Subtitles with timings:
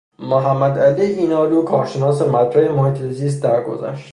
[0.19, 4.09] محمدعلی اینانلو کارشناس مطرح محیط زیست درگذشت.